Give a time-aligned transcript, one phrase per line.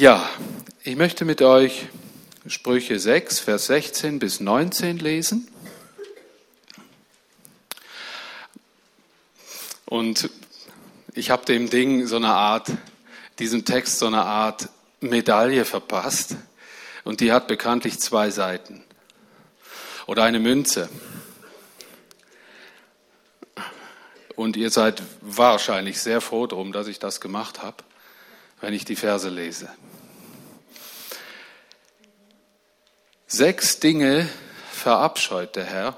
[0.00, 0.26] Ja,
[0.82, 1.86] ich möchte mit euch
[2.46, 5.46] Sprüche 6, Vers 16 bis 19 lesen.
[9.84, 10.30] Und
[11.12, 12.68] ich habe dem Ding so eine Art,
[13.38, 16.36] diesem Text so eine Art Medaille verpasst.
[17.04, 18.82] Und die hat bekanntlich zwei Seiten.
[20.06, 20.88] Oder eine Münze.
[24.34, 27.84] Und ihr seid wahrscheinlich sehr froh drum, dass ich das gemacht habe,
[28.62, 29.68] wenn ich die Verse lese.
[33.32, 34.28] Sechs Dinge
[34.72, 35.96] verabscheut der Herr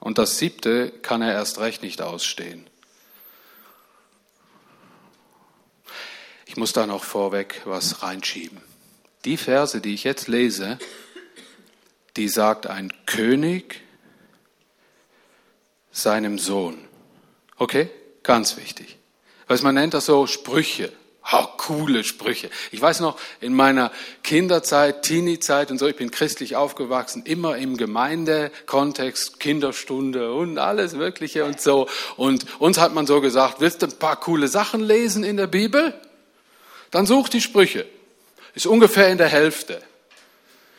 [0.00, 2.66] und das siebte kann er erst recht nicht ausstehen.
[6.46, 8.62] Ich muss da noch vorweg was reinschieben.
[9.26, 10.78] Die Verse, die ich jetzt lese,
[12.16, 13.82] die sagt ein König
[15.92, 16.88] seinem Sohn.
[17.58, 17.90] Okay?
[18.22, 18.96] Ganz wichtig.
[19.46, 20.90] Weil man nennt das so Sprüche.
[21.30, 22.48] Oh, coole Sprüche.
[22.70, 23.92] Ich weiß noch, in meiner
[24.22, 31.44] Kinderzeit, Teenie-Zeit und so, ich bin christlich aufgewachsen, immer im Gemeindekontext, Kinderstunde und alles Mögliche
[31.44, 31.86] und so.
[32.16, 35.48] Und uns hat man so gesagt, willst du ein paar coole Sachen lesen in der
[35.48, 35.92] Bibel?
[36.90, 37.84] Dann such die Sprüche.
[38.54, 39.82] Ist ungefähr in der Hälfte.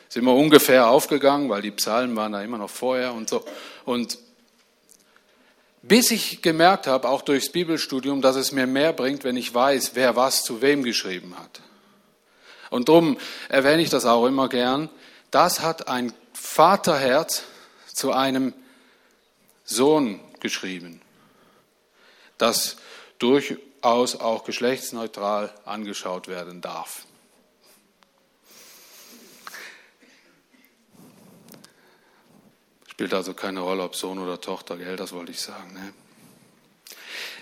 [0.08, 3.46] Sind wir ungefähr aufgegangen, weil die Psalmen waren da immer noch vorher und so.
[3.86, 4.18] Und
[5.82, 9.92] bis ich gemerkt habe, auch durchs Bibelstudium, dass es mir mehr bringt, wenn ich weiß,
[9.94, 11.62] wer was zu wem geschrieben hat.
[12.70, 14.90] Und darum erwähne ich das auch immer gern.
[15.32, 17.44] Das hat ein Vaterherz
[17.94, 18.54] zu einem
[19.64, 21.02] Sohn geschrieben,
[22.38, 22.78] das
[23.20, 27.06] durchaus auch geschlechtsneutral angeschaut werden darf.
[33.00, 35.72] Spielt also keine Rolle, ob Sohn oder Tochter, gell, das wollte ich sagen.
[35.72, 35.94] Ne?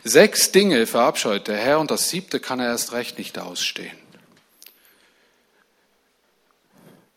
[0.03, 3.97] Sechs Dinge verabscheut der Herr und das siebte kann er erst recht nicht ausstehen.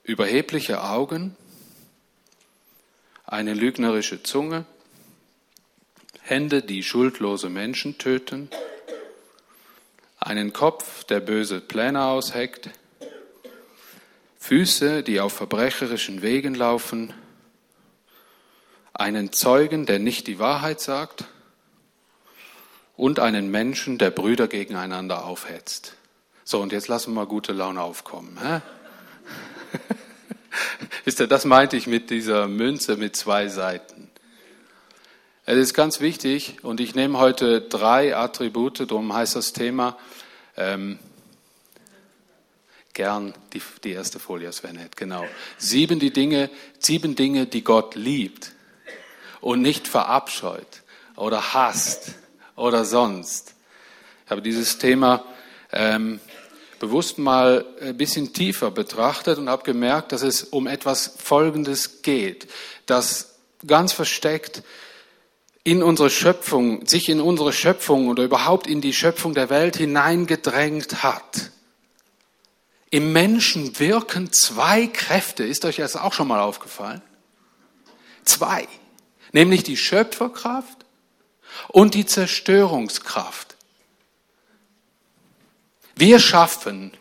[0.05, 1.37] Überhebliche Augen,
[3.27, 4.65] eine lügnerische Zunge,
[6.23, 8.49] Hände, die schuldlose Menschen töten,
[10.19, 12.71] einen Kopf, der böse Pläne ausheckt,
[14.39, 17.13] Füße, die auf verbrecherischen Wegen laufen,
[19.01, 21.25] einen Zeugen, der nicht die Wahrheit sagt,
[22.97, 25.95] und einen Menschen, der Brüder gegeneinander aufhetzt.
[26.45, 28.39] So, und jetzt lassen wir mal gute Laune aufkommen.
[28.43, 28.61] Hä?
[31.07, 34.11] Wisst ihr, das meinte ich mit dieser Münze mit zwei Seiten.
[35.47, 39.97] Es ist ganz wichtig, und ich nehme heute drei Attribute, darum heißt das Thema,
[40.59, 40.99] ähm,
[42.93, 45.25] gern die, die erste Folie, Sven, genau.
[45.57, 48.53] Sieben, die Dinge, sieben Dinge, die Gott liebt
[49.41, 50.83] und nicht verabscheut
[51.17, 52.13] oder hasst
[52.57, 53.55] oder sonst.
[54.25, 55.25] Ich habe dieses Thema
[55.73, 56.21] ähm,
[56.79, 62.49] bewusst mal ein bisschen tiefer betrachtet und habe gemerkt, dass es um etwas Folgendes geht,
[62.87, 63.35] das
[63.67, 64.63] ganz versteckt
[65.63, 71.03] in unsere Schöpfung, sich in unsere Schöpfung oder überhaupt in die Schöpfung der Welt hineingedrängt
[71.03, 71.51] hat.
[72.91, 75.45] Im Menschen wirken zwei Kräfte.
[75.45, 77.03] Ist euch das auch schon mal aufgefallen?
[78.25, 78.67] Zwei
[79.33, 80.85] nämlich die Schöpferkraft
[81.69, 83.57] und die Zerstörungskraft.
[85.95, 86.93] Wir schaffen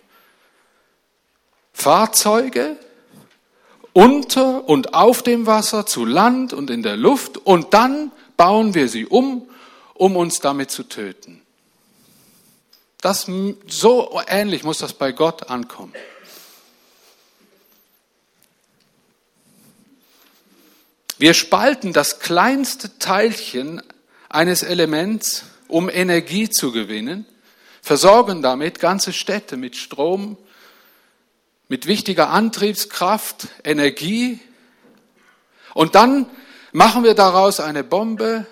[1.74, 2.78] Fahrzeuge
[3.94, 8.88] unter und auf dem Wasser, zu Land und in der Luft und dann bauen wir
[8.88, 9.50] sie um,
[9.94, 11.42] um uns damit zu töten.
[13.02, 13.28] Das,
[13.68, 15.94] so ähnlich muss das bei Gott ankommen.
[21.20, 23.84] Wir spalten das kleinste Teilchen
[24.30, 27.26] eines Elements, um Energie zu gewinnen,
[27.82, 30.38] versorgen damit ganze Städte mit Strom,
[31.68, 34.40] mit wichtiger Antriebskraft, Energie.
[35.74, 36.26] Und dann
[36.72, 38.48] machen wir daraus eine Bombe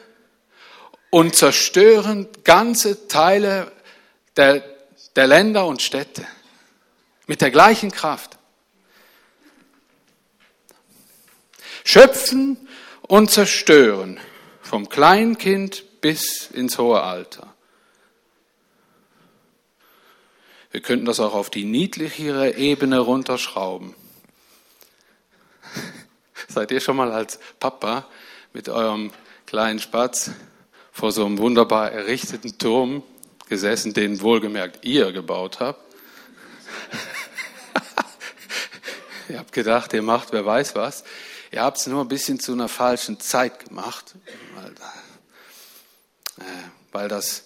[1.10, 3.72] und zerstören ganze Teile
[4.36, 4.62] der,
[5.16, 6.28] der Länder und Städte
[7.28, 8.37] mit der gleichen Kraft.
[11.88, 12.57] Schöpfen
[13.04, 14.19] und zerstören,
[14.62, 17.56] vom Kleinkind bis ins hohe Alter.
[20.69, 23.95] Wir könnten das auch auf die niedlichere Ebene runterschrauben.
[26.50, 28.06] Seid ihr schon mal als Papa
[28.51, 29.13] mit eurem
[29.45, 30.31] kleinen Spatz
[30.92, 33.01] vor so einem wunderbar errichteten Turm
[33.48, 35.80] gesessen, den wohlgemerkt ihr gebaut habt?
[39.30, 41.06] ihr habt gedacht, ihr macht wer weiß was.
[41.52, 44.16] Ihr habt es nur ein bisschen zu einer falschen Zeit gemacht,
[44.56, 44.72] weil,
[46.46, 46.52] äh,
[46.92, 47.46] weil das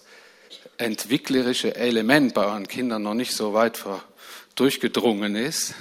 [0.76, 3.82] entwicklerische Element bei euren Kindern noch nicht so weit
[4.54, 5.74] durchgedrungen ist,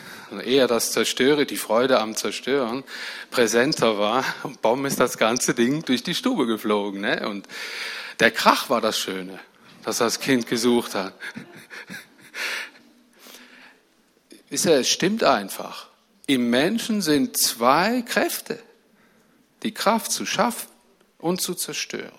[0.45, 2.83] eher das Zerstöre, die Freude am Zerstören
[3.31, 4.23] präsenter war.
[4.43, 7.01] Und Baum ist das ganze Ding durch die Stube geflogen.
[7.01, 7.27] Ne?
[7.27, 7.47] Und
[8.19, 9.39] der Krach war das Schöne,
[9.83, 11.13] das das Kind gesucht hat.
[14.49, 15.90] Wisst ihr, es stimmt einfach.
[16.31, 18.57] Im Menschen sind zwei Kräfte.
[19.63, 20.69] Die Kraft zu schaffen
[21.17, 22.13] und zu zerstören.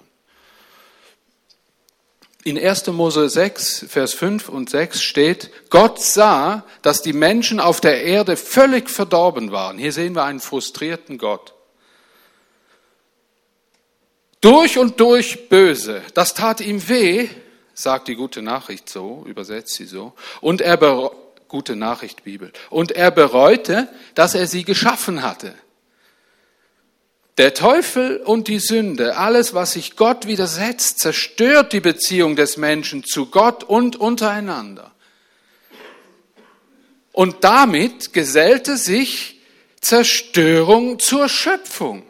[2.44, 2.88] In 1.
[2.88, 8.37] Mose 6, Vers 5 und 6 steht, Gott sah, dass die Menschen auf der Erde
[8.37, 9.79] völlig verdorben waren.
[9.79, 11.55] Hier sehen wir einen frustrierten Gott.
[14.43, 16.03] Durch und durch böse.
[16.12, 17.31] Das tat ihm weh,
[17.73, 20.12] sagt die gute Nachricht so, übersetzt sie so.
[20.43, 20.76] Und er,
[21.53, 22.51] gute Nachricht Bibel.
[22.71, 25.55] Und er bereute, dass er sie geschaffen hatte.
[27.37, 33.05] Der Teufel und die Sünde, alles, was sich Gott widersetzt, zerstört die Beziehung des Menschen
[33.05, 34.93] zu Gott und untereinander.
[37.13, 39.41] Und damit gesellte sich
[39.81, 42.03] Zerstörung zur Schöpfung.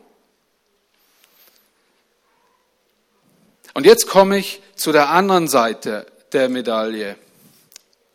[3.75, 7.17] Und jetzt komme ich zu der anderen Seite der Medaille,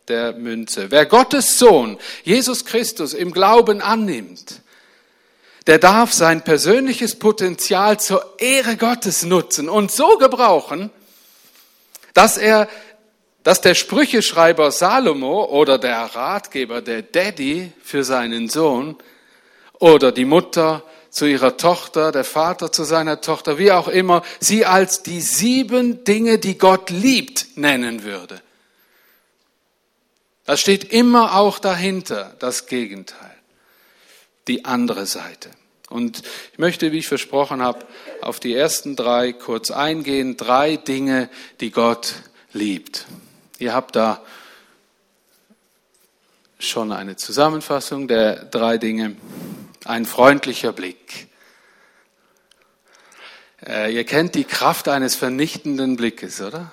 [0.08, 0.90] der Münze.
[0.90, 4.62] Wer Gottes Sohn, Jesus Christus, im Glauben annimmt,
[5.66, 10.90] der darf sein persönliches Potenzial zur Ehre Gottes nutzen und so gebrauchen,
[12.14, 12.68] dass er,
[13.42, 18.96] dass der Sprücheschreiber Salomo oder der Ratgeber, der Daddy für seinen Sohn
[19.78, 24.64] oder die Mutter zu ihrer Tochter, der Vater zu seiner Tochter, wie auch immer, sie
[24.64, 28.40] als die sieben Dinge, die Gott liebt, nennen würde.
[30.48, 33.36] Das steht immer auch dahinter, das Gegenteil
[34.46, 35.50] die andere Seite.
[35.90, 36.22] Und
[36.52, 37.84] ich möchte, wie ich versprochen habe,
[38.22, 40.38] auf die ersten drei kurz eingehen.
[40.38, 41.28] Drei Dinge,
[41.60, 42.14] die Gott
[42.54, 43.04] liebt.
[43.58, 44.24] Ihr habt da
[46.58, 49.16] schon eine Zusammenfassung der drei Dinge.
[49.84, 51.28] Ein freundlicher Blick.
[53.66, 56.72] Äh, ihr kennt die Kraft eines vernichtenden Blickes, oder?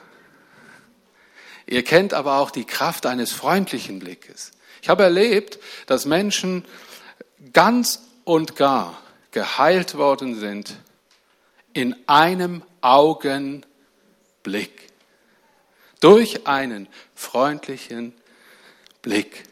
[1.68, 4.52] Ihr kennt aber auch die Kraft eines freundlichen Blickes.
[4.82, 6.66] Ich habe erlebt, dass Menschen
[7.54, 9.02] ganz und gar
[9.32, 10.76] geheilt worden sind
[11.74, 13.66] in einem Augenblick.
[16.00, 18.14] Durch einen freundlichen
[19.02, 19.44] Blick.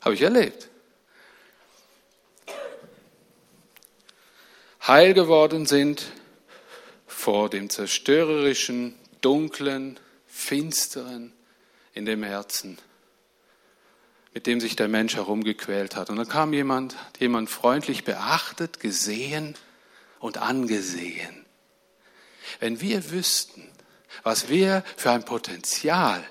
[0.00, 0.68] Habe ich erlebt.
[4.86, 6.06] Heil geworden sind
[7.06, 10.00] vor dem zerstörerischen, dunklen,
[10.40, 11.32] finsteren
[11.92, 12.78] in dem Herzen
[14.32, 16.10] mit dem sich der Mensch herumgequält hat.
[16.10, 19.56] Und dann kam jemand, jemand freundlich beachtet, gesehen
[20.20, 21.44] und angesehen.
[22.60, 23.68] Wenn wir wüssten,
[24.22, 26.24] was wir für ein Potenzial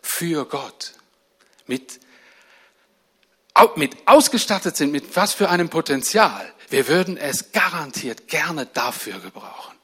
[0.00, 0.94] für Gott
[1.66, 2.00] mit,
[3.76, 9.76] mit ausgestattet sind, mit was für einem Potenzial, wir würden es garantiert gerne dafür gebrauchen.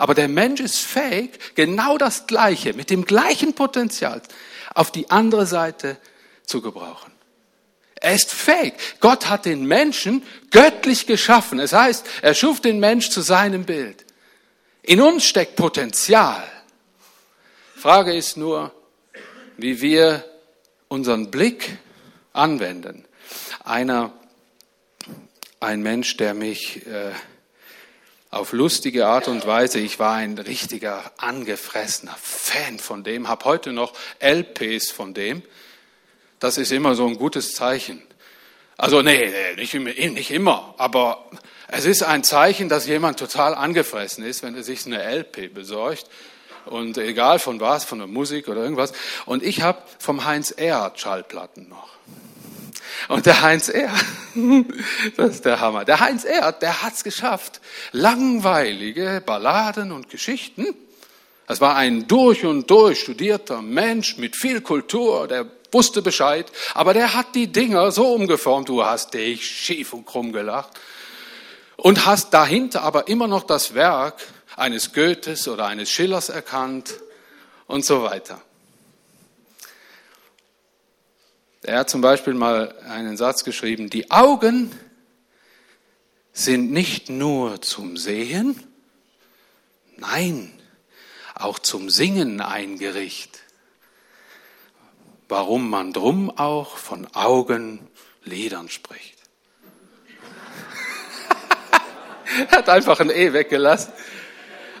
[0.00, 4.22] Aber der Mensch ist fähig, genau das Gleiche, mit dem gleichen Potenzial
[4.74, 5.98] auf die andere Seite
[6.46, 7.12] zu gebrauchen.
[7.96, 8.72] Er ist fähig.
[9.00, 11.60] Gott hat den Menschen göttlich geschaffen.
[11.60, 14.06] Es heißt, er schuf den Mensch zu seinem Bild.
[14.80, 16.50] In uns steckt Potenzial.
[17.76, 18.72] Frage ist nur,
[19.58, 20.24] wie wir
[20.88, 21.76] unseren Blick
[22.32, 23.04] anwenden.
[23.64, 24.14] Einer,
[25.60, 27.12] ein Mensch, der mich äh,
[28.30, 33.72] auf lustige Art und Weise, ich war ein richtiger angefressener Fan von dem, habe heute
[33.72, 35.42] noch LPs von dem,
[36.38, 38.02] das ist immer so ein gutes Zeichen.
[38.76, 41.28] Also nee, nicht, nicht immer, aber
[41.68, 46.06] es ist ein Zeichen, dass jemand total angefressen ist, wenn er sich eine LP besorgt.
[46.66, 48.92] Und egal von was, von der Musik oder irgendwas.
[49.24, 51.88] Und ich habe vom Heinz Erhardt Schallplatten noch.
[53.08, 54.04] Und der Heinz Erhardt,
[55.16, 55.84] das ist der Hammer.
[55.84, 57.60] Der Heinz Erhardt, der hat's geschafft,
[57.92, 60.66] langweilige Balladen und Geschichten.
[61.46, 66.94] Das war ein durch und durch studierter Mensch mit viel Kultur, der wusste Bescheid, aber
[66.94, 70.70] der hat die Dinger so umgeformt, du hast dich schief und krumm gelacht
[71.76, 74.20] und hast dahinter aber immer noch das Werk
[74.56, 76.94] eines Goethes oder eines Schillers erkannt
[77.66, 78.40] und so weiter.
[81.62, 84.70] Er hat zum Beispiel mal einen Satz geschrieben, die Augen
[86.32, 88.58] sind nicht nur zum Sehen,
[89.96, 90.52] nein,
[91.34, 93.40] auch zum Singen eingerichtet
[95.30, 99.16] warum man drum auch von Augenlidern spricht.
[102.50, 103.92] er hat einfach ein E weggelassen.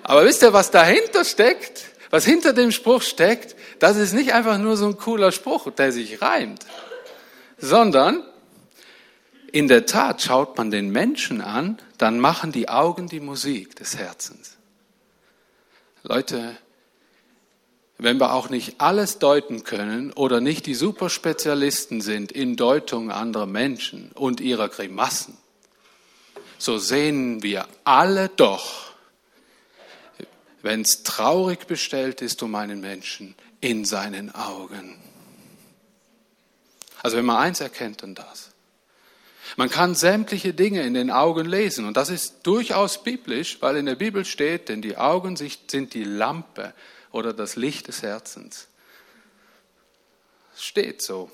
[0.02, 1.86] Aber wisst ihr, was dahinter steckt?
[2.10, 5.90] Was hinter dem Spruch steckt, das ist nicht einfach nur so ein cooler Spruch, der
[5.90, 6.64] sich reimt,
[7.58, 8.22] sondern
[9.52, 13.96] in der Tat schaut man den Menschen an, dann machen die Augen die Musik des
[13.96, 14.56] Herzens.
[16.02, 16.56] Leute,
[17.98, 23.46] wenn wir auch nicht alles deuten können oder nicht die Superspezialisten sind in Deutung anderer
[23.46, 25.36] Menschen und ihrer Grimassen,
[26.58, 28.92] so sehen wir alle doch,
[30.62, 34.96] wenn es traurig bestellt ist um einen Menschen, in seinen Augen.
[37.02, 38.50] Also wenn man eins erkennt, dann das.
[39.56, 43.86] Man kann sämtliche Dinge in den Augen lesen und das ist durchaus biblisch, weil in
[43.86, 46.72] der Bibel steht, denn die Augen sind die Lampe
[47.10, 48.68] oder das Licht des Herzens.
[50.56, 51.30] Steht so.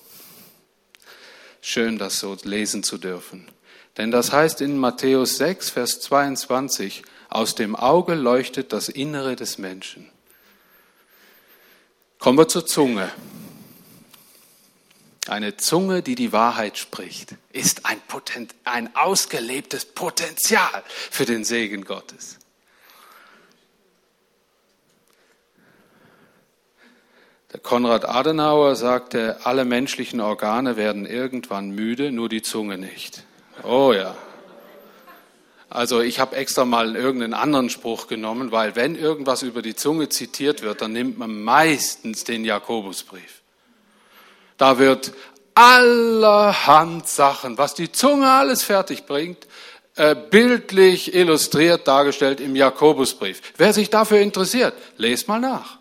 [1.61, 3.47] Schön, das so lesen zu dürfen.
[3.97, 9.59] Denn das heißt in Matthäus 6, Vers 22, aus dem Auge leuchtet das Innere des
[9.59, 10.11] Menschen.
[12.27, 13.13] Kommen wir zur Zunge.
[15.29, 21.85] Eine Zunge, die die Wahrheit spricht, ist ein, Potent, ein ausgelebtes Potenzial für den Segen
[21.85, 22.41] Gottes.
[27.53, 33.23] Der Konrad Adenauer sagte, alle menschlichen Organe werden irgendwann müde, nur die Zunge nicht.
[33.63, 34.17] Oh ja.
[35.69, 40.09] Also ich habe extra mal irgendeinen anderen Spruch genommen, weil wenn irgendwas über die Zunge
[40.09, 43.43] zitiert wird, dann nimmt man meistens den Jakobusbrief.
[44.59, 45.13] Da wird
[45.55, 49.47] allerhand Sachen, was die Zunge alles fertig bringt,
[49.97, 53.41] äh, bildlich illustriert dargestellt im Jakobusbrief.
[53.57, 55.79] Wer sich dafür interessiert, lest mal nach.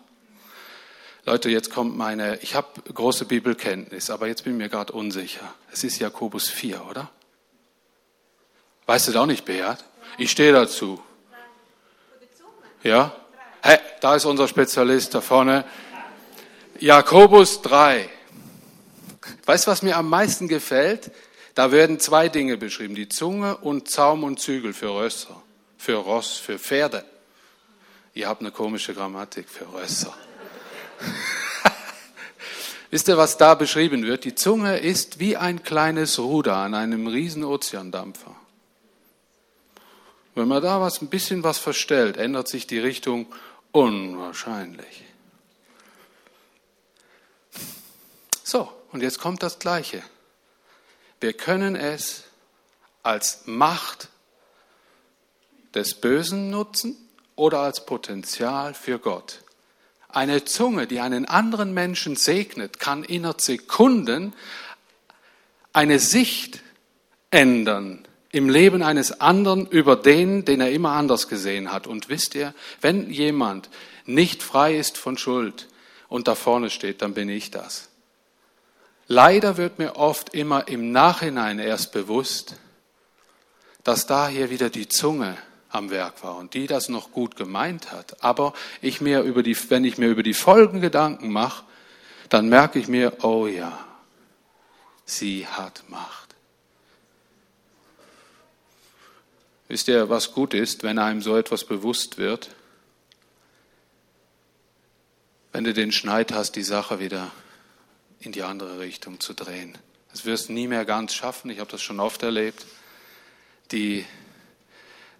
[1.26, 5.54] Leute, jetzt kommt meine, ich habe große Bibelkenntnis, aber jetzt bin ich mir gerade unsicher.
[5.72, 7.10] Es ist Jakobus 4, oder?
[8.86, 9.84] Weißt du das auch nicht, Beat?
[10.16, 11.02] Ich stehe dazu.
[12.82, 13.14] Ja?
[13.60, 15.64] Hey, da ist unser Spezialist da vorne.
[16.78, 18.08] Jakobus 3.
[19.44, 21.10] Weißt du, was mir am meisten gefällt?
[21.54, 25.42] Da werden zwei Dinge beschrieben, die Zunge und Zaum und Zügel für Rösser,
[25.78, 27.04] für Ross, für Pferde.
[28.14, 30.14] Ihr habt eine komische Grammatik für Rösser.
[32.90, 34.24] Wisst ihr, was da beschrieben wird?
[34.24, 38.36] Die Zunge ist wie ein kleines Ruder an einem riesen Ozeandampfer.
[40.36, 43.26] Wenn man da was, ein bisschen was verstellt, ändert sich die Richtung
[43.72, 45.02] unwahrscheinlich.
[48.44, 50.02] So, und jetzt kommt das Gleiche.
[51.20, 52.24] Wir können es
[53.02, 54.08] als Macht
[55.74, 56.96] des Bösen nutzen
[57.34, 59.40] oder als Potenzial für Gott.
[60.06, 64.34] Eine Zunge, die einen anderen Menschen segnet, kann innerhalb Sekunden
[65.72, 66.60] eine Sicht
[67.30, 71.86] ändern im Leben eines anderen über den, den er immer anders gesehen hat.
[71.86, 72.52] Und wisst ihr,
[72.82, 73.70] wenn jemand
[74.04, 75.68] nicht frei ist von Schuld
[76.08, 77.88] und da vorne steht, dann bin ich das.
[79.08, 82.56] Leider wird mir oft immer im Nachhinein erst bewusst,
[83.84, 85.38] dass da hier wieder die Zunge
[85.70, 88.22] am Werk war und die das noch gut gemeint hat.
[88.22, 88.52] Aber
[88.82, 91.64] ich mir über die, wenn ich mir über die Folgen Gedanken mache,
[92.28, 93.78] dann merke ich mir, oh ja,
[95.06, 96.25] sie hat Macht.
[99.68, 102.50] Wisst ihr, was gut ist, wenn einem so etwas bewusst wird?
[105.52, 107.30] Wenn du den Schneid hast, die Sache wieder
[108.20, 109.76] in die andere Richtung zu drehen.
[110.12, 111.50] Das wirst du nie mehr ganz schaffen.
[111.50, 112.66] Ich habe das schon oft erlebt.
[113.72, 114.04] Die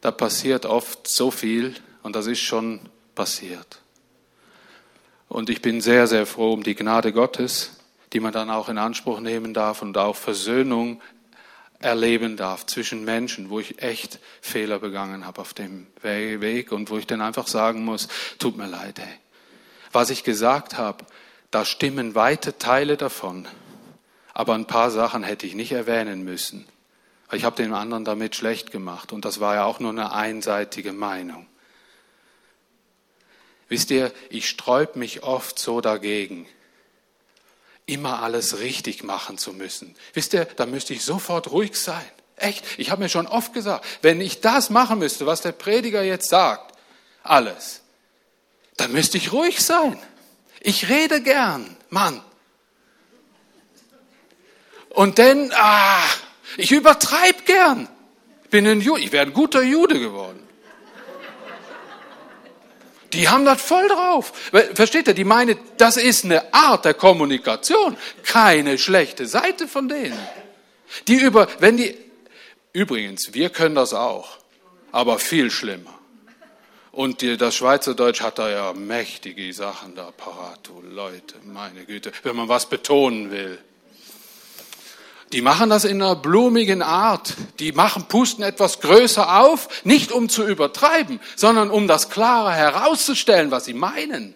[0.00, 2.80] da passiert oft so viel und das ist schon
[3.14, 3.80] passiert.
[5.28, 7.80] Und ich bin sehr, sehr froh um die Gnade Gottes,
[8.12, 11.00] die man dann auch in Anspruch nehmen darf und auch Versöhnung
[11.86, 16.98] erleben darf zwischen Menschen, wo ich echt Fehler begangen habe auf dem Weg und wo
[16.98, 18.08] ich dann einfach sagen muss,
[18.40, 19.14] tut mir leid, ey.
[19.92, 21.04] Was ich gesagt habe,
[21.52, 23.46] da stimmen weite Teile davon,
[24.34, 26.66] aber ein paar Sachen hätte ich nicht erwähnen müssen.
[27.30, 30.92] Ich habe den anderen damit schlecht gemacht und das war ja auch nur eine einseitige
[30.92, 31.46] Meinung.
[33.68, 36.46] Wisst ihr, ich sträub mich oft so dagegen,
[37.86, 39.94] immer alles richtig machen zu müssen.
[40.12, 42.04] Wisst ihr, da müsste ich sofort ruhig sein.
[42.36, 46.02] Echt, ich habe mir schon oft gesagt, wenn ich das machen müsste, was der Prediger
[46.02, 46.76] jetzt sagt,
[47.22, 47.80] alles,
[48.76, 49.98] dann müsste ich ruhig sein.
[50.60, 52.20] Ich rede gern, Mann.
[54.90, 56.02] Und dann, ah,
[56.56, 57.88] ich übertreibe gern.
[58.50, 60.45] Bin ein Jude, ich wäre ein guter Jude geworden.
[63.12, 64.32] Die haben das voll drauf.
[64.74, 65.14] Versteht ihr?
[65.14, 70.18] Die meinen, das ist eine Art der Kommunikation, keine schlechte Seite von denen.
[71.08, 71.96] Die über, wenn die,
[72.72, 74.38] übrigens, wir können das auch,
[74.92, 75.96] aber viel schlimmer.
[76.92, 82.48] Und das Schweizerdeutsch hat da ja mächtige Sachen da parat, Leute, meine Güte, wenn man
[82.48, 83.58] was betonen will.
[85.32, 87.34] Die machen das in einer blumigen Art.
[87.58, 93.50] Die machen, pusten etwas größer auf, nicht um zu übertreiben, sondern um das klarer herauszustellen,
[93.50, 94.34] was sie meinen.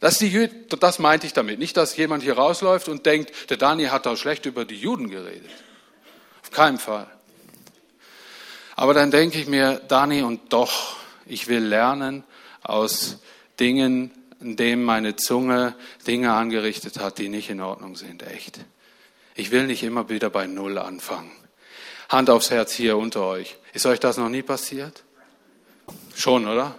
[0.00, 1.58] Das, die, das meinte ich damit.
[1.58, 5.10] Nicht, dass jemand hier rausläuft und denkt, der Dani hat da schlecht über die Juden
[5.10, 5.50] geredet.
[6.42, 7.08] Auf keinen Fall.
[8.76, 12.24] Aber dann denke ich mir, Dani, und doch, ich will lernen
[12.62, 13.18] aus
[13.58, 15.74] Dingen, in denen meine Zunge
[16.06, 18.22] Dinge angerichtet hat, die nicht in Ordnung sind.
[18.22, 18.60] Echt.
[19.36, 21.30] Ich will nicht immer wieder bei Null anfangen.
[22.08, 23.56] Hand aufs Herz hier unter euch.
[23.74, 25.04] Ist euch das noch nie passiert?
[26.14, 26.78] Schon, oder?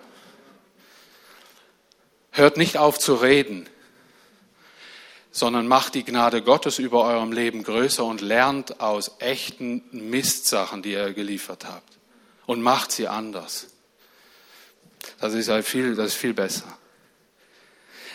[2.32, 3.70] Hört nicht auf zu reden,
[5.32, 10.94] sondern macht die Gnade Gottes über eurem Leben größer und lernt aus echten Mistsachen, die
[10.94, 11.98] ihr geliefert habt.
[12.48, 13.68] Und macht sie anders.
[15.20, 16.78] Das ist, viel, das ist viel besser.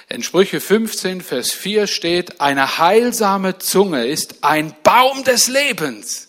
[0.09, 6.29] In Sprüche 15, Vers 4 steht, eine heilsame Zunge ist ein Baum des Lebens.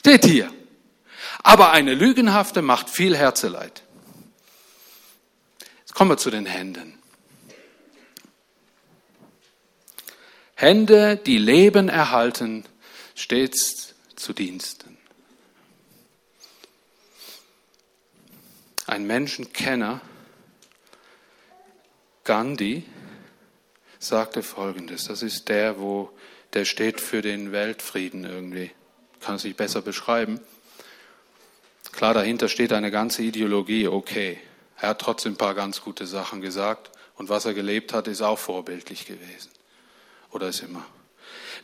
[0.00, 0.52] Steht hier.
[1.42, 3.82] Aber eine lügenhafte macht viel Herzeleid.
[5.80, 6.98] Jetzt kommen wir zu den Händen.
[10.54, 12.64] Hände, die Leben erhalten,
[13.14, 14.96] stets zu Diensten.
[18.86, 20.00] Ein Menschenkenner
[22.24, 22.84] Gandhi
[23.98, 26.10] sagte Folgendes, das ist der, wo
[26.52, 28.70] der steht für den Weltfrieden irgendwie,
[29.20, 30.40] kann sich besser beschreiben.
[31.92, 34.38] Klar, dahinter steht eine ganze Ideologie, okay.
[34.78, 38.22] Er hat trotzdem ein paar ganz gute Sachen gesagt und was er gelebt hat, ist
[38.22, 39.50] auch vorbildlich gewesen.
[40.30, 40.84] Oder ist immer.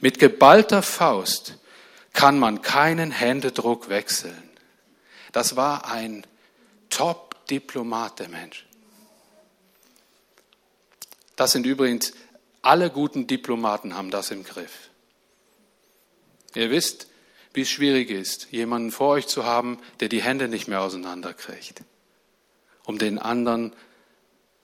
[0.01, 1.59] Mit geballter Faust
[2.13, 4.51] kann man keinen Händedruck wechseln.
[5.33, 6.27] Das war ein
[6.91, 8.68] Top-Diplomat, der Mensch.
[11.39, 12.15] Das sind übrigens
[12.63, 14.91] alle guten Diplomaten haben das im Griff.
[16.57, 17.07] Ihr wisst,
[17.55, 21.85] wie es schwierig ist, jemanden vor euch zu haben, der die Hände nicht mehr auseinanderkriegt,
[22.85, 23.73] um den anderen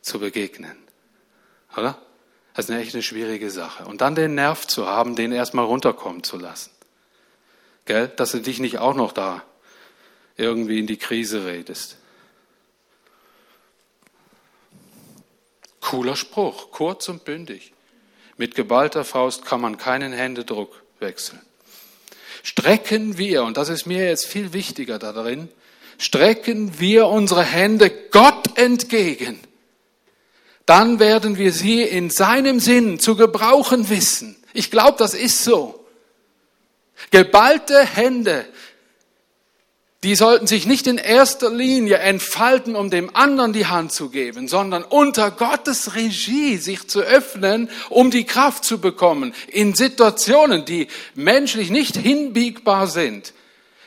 [0.01, 0.77] zu begegnen.
[1.77, 1.97] Oder?
[2.55, 3.85] Das ist echt eine schwierige Sache.
[3.85, 6.73] Und dann den Nerv zu haben, den erstmal runterkommen zu lassen.
[7.85, 8.09] Gell?
[8.09, 9.45] Dass du dich nicht auch noch da
[10.37, 11.99] irgendwie in die Krise redest.
[15.85, 17.75] Cooler Spruch, kurz und bündig.
[18.39, 21.43] Mit geballter Faust kann man keinen Händedruck wechseln.
[22.43, 25.51] Strecken wir, und das ist mir jetzt viel wichtiger darin,
[25.99, 29.39] strecken wir unsere Hände Gott entgegen,
[30.65, 34.37] dann werden wir sie in seinem Sinn zu gebrauchen wissen.
[34.55, 35.85] Ich glaube, das ist so.
[37.11, 38.47] Geballte Hände
[40.05, 44.49] die sollten sich nicht in erster Linie entfalten, um dem anderen die Hand zu geben,
[44.49, 50.89] sondern unter Gottes Regie sich zu öffnen, um die Kraft zu bekommen, in Situationen, die
[51.15, 53.33] menschlich nicht hinbiegbar sind,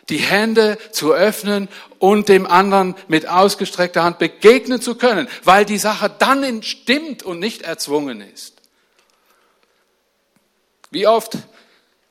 [0.09, 5.77] die Hände zu öffnen und dem anderen mit ausgestreckter Hand begegnen zu können, weil die
[5.77, 8.55] Sache dann stimmt und nicht erzwungen ist.
[10.89, 11.37] Wie oft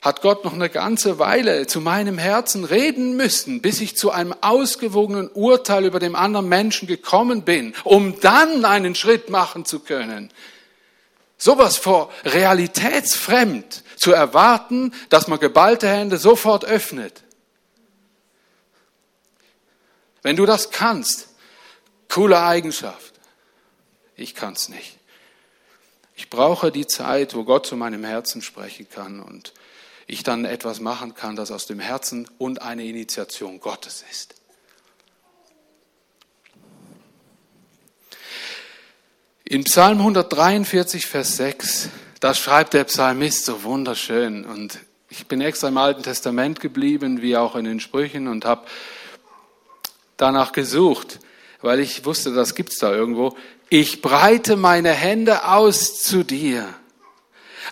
[0.01, 4.33] hat Gott noch eine ganze Weile zu meinem Herzen reden müssen, bis ich zu einem
[4.41, 10.31] ausgewogenen Urteil über den anderen Menschen gekommen bin, um dann einen Schritt machen zu können.
[11.37, 17.23] Sowas vor realitätsfremd zu erwarten, dass man geballte Hände sofort öffnet.
[20.21, 21.29] Wenn du das kannst,
[22.09, 23.13] coole Eigenschaft.
[24.15, 24.97] Ich kann's nicht.
[26.15, 29.53] Ich brauche die Zeit, wo Gott zu meinem Herzen sprechen kann und
[30.07, 34.35] ich dann etwas machen kann, das aus dem Herzen und eine Initiation Gottes ist.
[39.43, 41.89] In Psalm 143, Vers 6,
[42.19, 47.37] da schreibt der Psalmist so wunderschön und ich bin extra im Alten Testament geblieben, wie
[47.37, 48.65] auch in den Sprüchen und habe
[50.17, 51.19] danach gesucht,
[51.61, 53.37] weil ich wusste, das gibt's da irgendwo.
[53.69, 56.73] Ich breite meine Hände aus zu dir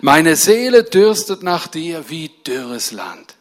[0.01, 3.36] meine Seele dürstet nach dir wie dürres Land.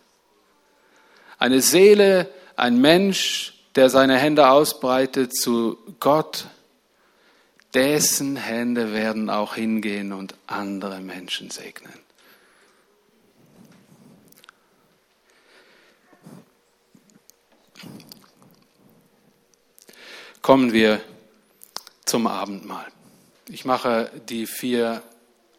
[1.38, 6.46] Eine Seele, ein Mensch, der seine Hände ausbreitet zu Gott,
[7.74, 11.92] dessen Hände werden auch hingehen und andere Menschen segnen.
[20.40, 21.00] Kommen wir
[22.04, 22.86] zum Abendmahl.
[23.48, 25.02] Ich mache die vier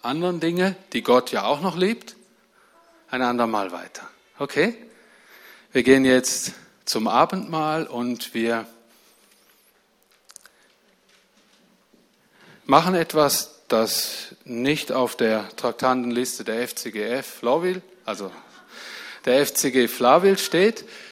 [0.06, 2.16] anderen Dinge, die Gott ja auch noch liebt,
[3.10, 4.08] ein andermal weiter.
[4.40, 4.78] Okay?
[5.72, 6.54] Wir gehen jetzt
[6.86, 8.66] zum Abendmahl und wir
[12.66, 18.32] machen etwas, das nicht auf der Traktantenliste der FCGF Florville, also
[19.26, 20.86] der FCG Flawil steht,